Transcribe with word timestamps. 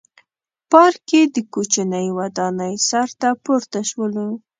پارک 0.71 0.97
کې 1.09 1.21
د 1.35 1.37
کوچنۍ 1.53 2.07
ودانۍ 2.17 2.73
سر 2.89 3.09
ته 3.19 3.29
پورته 3.43 3.79
شولو. 3.89 4.27